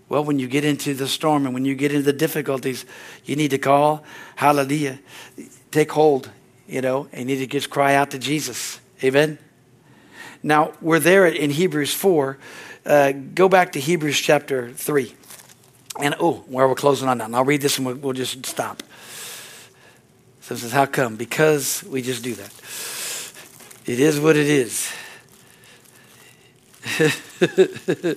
[0.09, 2.85] Well, when you get into the storm and when you get into the difficulties,
[3.25, 4.03] you need to call,
[4.35, 4.99] hallelujah,
[5.71, 6.31] take hold,
[6.67, 8.81] you know, and you need to just cry out to Jesus.
[9.05, 9.39] Amen?
[10.43, 12.39] Now, we're there in Hebrews 4.
[12.85, 15.15] Uh, go back to Hebrews chapter 3.
[16.01, 17.33] And, oh, where we're closing on that.
[17.33, 18.83] I'll read this and we'll, we'll just stop.
[20.41, 21.17] So it says, How come?
[21.17, 22.53] Because we just do that.
[23.87, 24.93] It is what it is.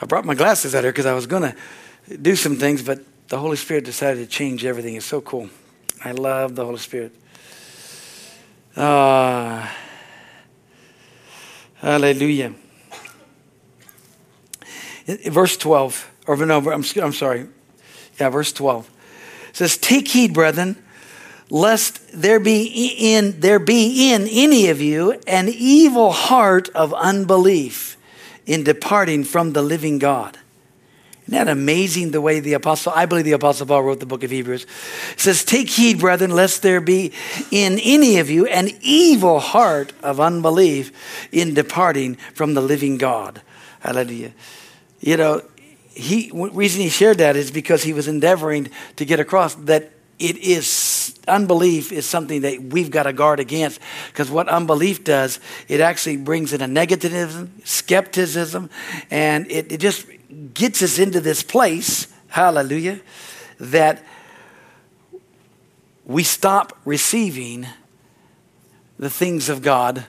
[0.00, 3.00] I brought my glasses out here because I was going to do some things, but
[3.28, 4.96] the Holy Spirit decided to change everything.
[4.96, 5.48] It's so cool.
[6.04, 7.14] I love the Holy Spirit.
[8.74, 9.68] Uh,
[11.76, 12.54] hallelujah.
[15.06, 17.46] Verse 12, or no, I'm, I'm sorry.
[18.18, 18.90] Yeah, verse 12.
[19.50, 20.82] It says, Take heed, brethren
[21.50, 27.96] lest there be in there be in any of you an evil heart of unbelief
[28.46, 30.38] in departing from the living God.
[31.26, 34.22] Isn't that amazing the way the apostle, I believe the apostle Paul wrote the book
[34.22, 34.64] of Hebrews.
[35.16, 37.12] Says, Take heed, brethren, lest there be
[37.50, 43.42] in any of you an evil heart of unbelief in departing from the living God.
[43.80, 44.32] Hallelujah.
[45.00, 45.42] You know,
[45.88, 50.36] he reason he shared that is because he was endeavoring to get across that it
[50.36, 50.68] is
[51.28, 56.16] unbelief is something that we've got to guard against because what unbelief does it actually
[56.16, 58.70] brings in a negativism skepticism
[59.10, 60.06] and it, it just
[60.54, 63.00] gets us into this place hallelujah
[63.58, 64.04] that
[66.04, 67.66] we stop receiving
[68.98, 70.04] the things of god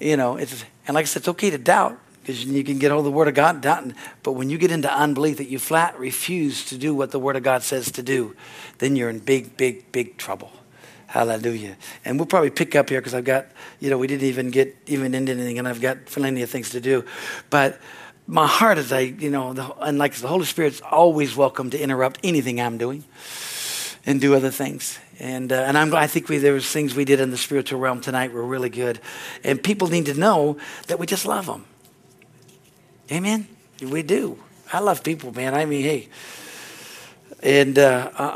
[0.00, 2.92] you know it's and like i said it's okay to doubt because you can get
[2.92, 3.62] of the Word of God.
[3.62, 7.18] Done, but when you get into unbelief that you flat refuse to do what the
[7.18, 8.36] Word of God says to do,
[8.80, 10.52] then you're in big, big, big trouble.
[11.06, 11.78] Hallelujah.
[12.04, 13.46] And we'll probably pick up here because I've got,
[13.80, 16.68] you know, we didn't even get even into anything and I've got plenty of things
[16.70, 17.02] to do.
[17.48, 17.80] But
[18.26, 21.80] my heart is, I, you know, the, and like the Holy Spirit's always welcome to
[21.80, 23.04] interrupt anything I'm doing
[24.04, 24.98] and do other things.
[25.18, 27.80] And, uh, and I'm, I think we, there was things we did in the spiritual
[27.80, 29.00] realm tonight were really good.
[29.42, 31.64] And people need to know that we just love them.
[33.10, 33.48] Amen?
[33.80, 34.38] We do.
[34.72, 35.54] I love people, man.
[35.54, 36.08] I mean, hey.
[37.42, 38.26] And uh, I,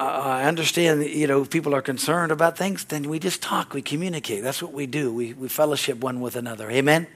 [0.43, 4.45] I, understand, you know, people are concerned about things, then we just talk, we communicate.
[4.45, 5.13] That's what we do.
[5.13, 6.71] We, we fellowship one with another.
[6.71, 7.09] Amen?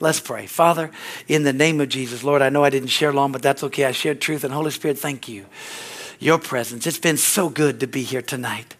[0.00, 0.46] Let's pray.
[0.46, 0.90] Father,
[1.28, 3.84] in the name of Jesus, Lord, I know I didn't share long, but that's okay.
[3.84, 4.42] I shared truth.
[4.42, 5.46] And Holy Spirit, thank you.
[6.18, 6.86] Your presence.
[6.86, 8.74] It's been so good to be here tonight.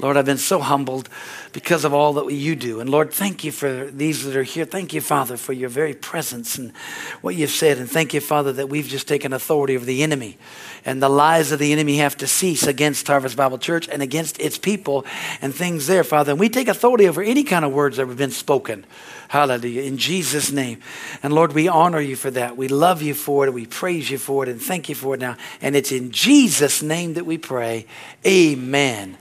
[0.00, 1.08] Lord, I've been so humbled
[1.52, 2.80] because of all that you do.
[2.80, 4.64] And Lord, thank you for these that are here.
[4.64, 6.76] Thank you, Father, for your very presence and
[7.22, 7.78] what you've said.
[7.78, 10.36] And thank you, Father, that we've just taken authority over the enemy.
[10.84, 14.38] And the lies of the enemy have to cease against Harvest Bible Church and against
[14.38, 15.06] its people
[15.40, 16.32] and things there, Father.
[16.32, 18.84] And we take authority over any kind of words that have been spoken.
[19.28, 19.82] Hallelujah.
[19.82, 20.80] In Jesus' name.
[21.22, 22.56] And Lord, we honor you for that.
[22.56, 23.52] We love you for it.
[23.52, 25.36] We praise you for it and thank you for it now.
[25.60, 27.86] And it's in Jesus' name that we pray.
[28.26, 29.16] Amen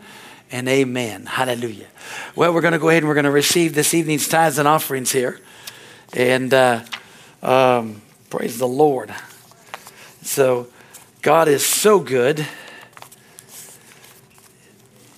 [0.52, 1.26] and amen.
[1.26, 1.88] Hallelujah.
[2.36, 4.68] Well, we're going to go ahead and we're going to receive this evening's tithes and
[4.68, 5.40] offerings here.
[6.14, 6.84] And uh,
[7.42, 9.14] um, praise the Lord.
[10.22, 10.68] So,
[11.22, 12.46] God is so good.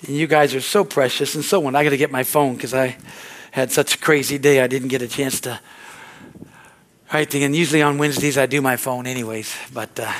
[0.05, 1.75] And you guys are so precious and so on.
[1.75, 2.95] I got to get my phone because I
[3.51, 4.61] had such a crazy day.
[4.61, 5.59] I didn't get a chance to
[7.13, 7.43] write thing.
[7.43, 10.11] And usually on Wednesdays I do my phone anyways, but uh,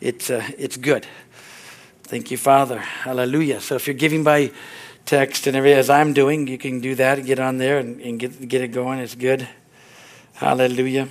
[0.00, 1.06] it's uh, it's good.
[2.12, 2.78] Thank you, Father.
[2.78, 3.62] Hallelujah.
[3.62, 4.50] So if you're giving by
[5.06, 8.02] text and everything, as I'm doing, you can do that and get on there and,
[8.02, 8.98] and get, get it going.
[8.98, 9.48] It's good.
[10.34, 11.08] Hallelujah.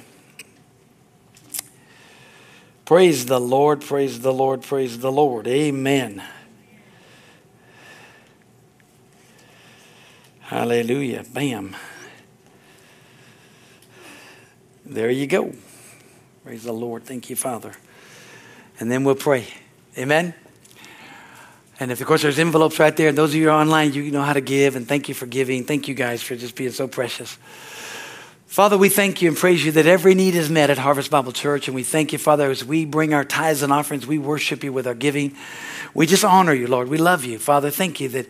[2.85, 5.47] Praise the Lord, praise the Lord, praise the Lord.
[5.47, 6.21] Amen.
[10.41, 11.25] Hallelujah.
[11.33, 11.75] Bam.
[14.85, 15.55] There you go.
[16.43, 17.05] Praise the Lord.
[17.05, 17.73] Thank you, Father.
[18.79, 19.47] And then we'll pray.
[19.97, 20.35] Amen.
[21.81, 24.33] And of course, there's envelopes right there, and those of you online, you know how
[24.33, 25.63] to give, and thank you for giving.
[25.63, 27.39] Thank you guys for just being so precious.
[28.45, 31.31] Father, we thank you and praise you that every need is met at Harvest Bible
[31.31, 31.67] Church.
[31.67, 34.71] And we thank you, Father, as we bring our tithes and offerings, we worship you
[34.71, 35.35] with our giving.
[35.95, 36.87] We just honor you, Lord.
[36.87, 37.39] We love you.
[37.39, 38.27] Father, thank you that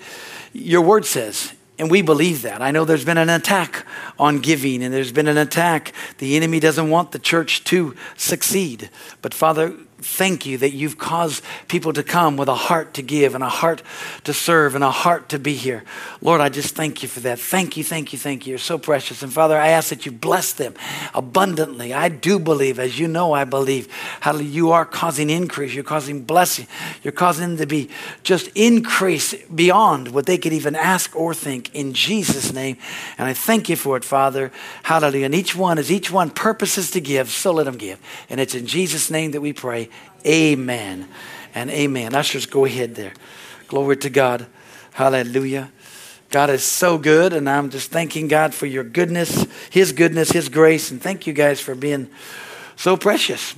[0.54, 2.62] your word says, and we believe that.
[2.62, 3.86] I know there's been an attack
[4.18, 5.92] on giving, and there's been an attack.
[6.20, 8.90] The enemy doesn't want the church to succeed.
[9.22, 13.36] But Father, thank you that you've caused people to come with a heart to give
[13.36, 13.82] and a heart
[14.24, 15.84] to serve and a heart to be here.
[16.22, 17.40] Lord, I just thank you for that.
[17.40, 18.52] Thank you, thank you, thank you.
[18.52, 19.22] You're so precious.
[19.24, 20.74] And Father, I ask that you bless them
[21.14, 21.94] abundantly.
[21.94, 23.88] I do believe, as you know, I believe,
[24.22, 25.74] how you are causing increase.
[25.74, 26.68] You're causing blessing.
[27.04, 27.90] You're causing them to be
[28.24, 32.78] just increase beyond what they could even ask or think in Jesus' name.
[33.18, 34.52] And I thank you for it, Father.
[34.84, 35.26] Hallelujah.
[35.26, 38.00] And each one, as each one purposes to give, so let them give.
[38.30, 39.90] And it's in Jesus' name that we pray.
[40.25, 41.08] Amen
[41.54, 42.15] and amen.
[42.15, 43.13] Ushers, go ahead there.
[43.67, 44.47] Glory to God.
[44.93, 45.71] Hallelujah.
[46.30, 50.47] God is so good, and I'm just thanking God for your goodness, His goodness, His
[50.47, 52.10] grace, and thank you guys for being
[52.77, 53.54] so precious.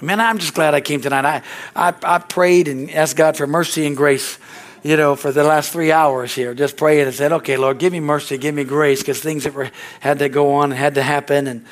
[0.00, 1.24] Man, I'm just glad I came tonight.
[1.24, 1.42] I,
[1.76, 4.38] I, I prayed and asked God for mercy and grace,
[4.82, 7.92] you know, for the last three hours here, just praying and said, okay, Lord, give
[7.92, 9.70] me mercy, give me grace, because things that were,
[10.00, 11.46] had to go on and had to happen.
[11.46, 11.64] And,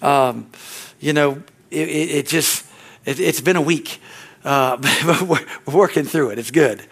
[0.00, 0.50] um,
[1.00, 2.64] you know, it, it, it just,
[3.04, 4.00] it, has been a week,
[4.44, 6.38] uh, but we're working through it.
[6.38, 6.82] It's good.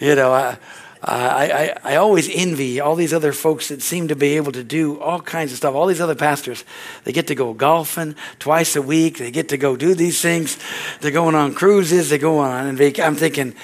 [0.00, 0.58] You know, I,
[1.02, 4.64] I, I, I, always envy all these other folks that seem to be able to
[4.64, 5.74] do all kinds of stuff.
[5.74, 6.64] All these other pastors,
[7.04, 9.18] they get to go golfing twice a week.
[9.18, 10.58] They get to go do these things.
[11.00, 12.08] They're going on cruises.
[12.08, 13.54] They go on and vac- I'm thinking,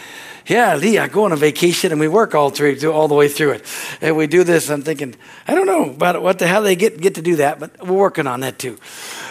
[0.46, 3.28] yeah, Lee, I go on a vacation and we work all through all the way
[3.28, 3.64] through it.
[4.00, 4.68] And we do this.
[4.68, 5.14] I'm thinking,
[5.46, 7.96] I don't know about what the hell they get get to do that, but we're
[7.96, 8.78] working on that too.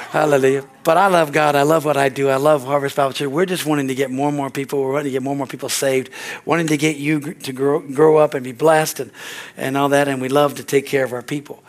[0.09, 0.65] Hallelujah.
[0.83, 1.55] But I love God.
[1.55, 2.29] I love what I do.
[2.29, 3.27] I love Harvest Bible Church.
[3.27, 4.81] We're just wanting to get more and more people.
[4.81, 6.09] We're wanting to get more and more people saved,
[6.45, 9.11] wanting to get you to grow, grow up and be blessed and,
[9.55, 10.07] and all that.
[10.07, 11.63] And we love to take care of our people.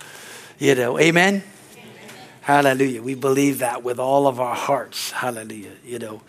[0.59, 1.43] You know, amen?
[1.75, 1.93] amen?
[2.41, 3.03] Hallelujah.
[3.03, 5.11] We believe that with all of our hearts.
[5.11, 5.73] Hallelujah.
[5.85, 6.23] You know,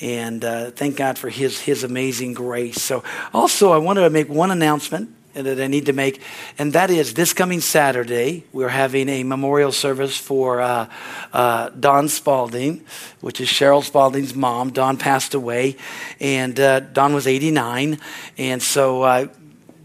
[0.00, 2.82] and uh, thank God for His His amazing grace.
[2.82, 6.20] So, also, I wanted to make one announcement that I need to make,
[6.58, 10.88] and that is this coming Saturday, we're having a memorial service for uh,
[11.32, 12.84] uh, Dawn Spalding,
[13.20, 14.70] which is Cheryl Spalding's mom.
[14.70, 15.76] Dawn passed away,
[16.20, 17.98] and uh, Dawn was 89,
[18.38, 19.26] and so uh,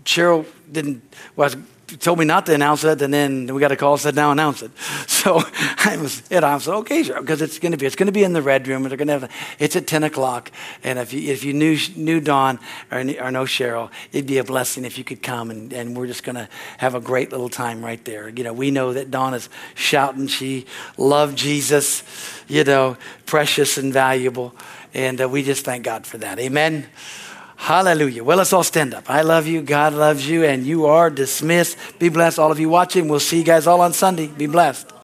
[0.04, 1.02] Cheryl didn't,
[1.36, 1.56] was
[1.88, 4.62] told me not to announce it, and then we got a call said, now announce
[4.62, 4.72] it.
[5.08, 5.42] So
[5.84, 8.24] I was, you I okay, sure, because it's going to be, it's going to be
[8.24, 10.52] in the red room, they're going to have, it's at 10 o'clock,
[10.84, 12.60] and if you, if you knew, knew Dawn
[12.92, 16.08] or, or know Cheryl, it'd be a blessing if you could come, and, and we're
[16.08, 16.48] just going to
[16.78, 18.30] have a great little time right there.
[18.30, 20.66] You know, we know that Dawn is shouting, she
[20.98, 22.04] loved Jesus,
[22.48, 22.96] you know,
[23.26, 24.56] precious and valuable,
[24.94, 26.40] and uh, we just thank God for that.
[26.40, 26.88] Amen.
[27.58, 28.24] Hallelujah.
[28.24, 29.10] Well, let's all stand up.
[29.10, 29.62] I love you.
[29.62, 30.46] God loves you.
[30.46, 31.78] And you are dismissed.
[32.00, 33.10] Be blessed, all of you watching.
[33.10, 34.28] We'll see you guys all on Sunday.
[34.28, 34.94] Be blessed.